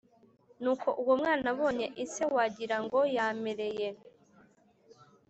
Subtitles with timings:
[0.61, 3.87] nuko uwo mwana abonye ise wagira ngo yamereye